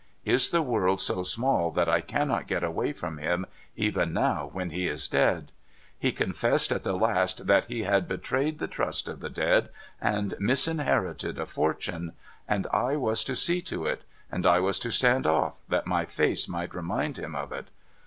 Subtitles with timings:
[0.25, 4.71] Is the world so small that I cannot get away from him, even now when
[4.71, 5.51] he is dead?
[5.95, 9.69] He con fessed at the last that he had betrayed the trust of the dead,
[10.01, 12.13] and misinherited a fortune.
[12.47, 14.01] And I was to see to it.
[14.31, 17.67] And I was to stand off, that my face might remind him of it.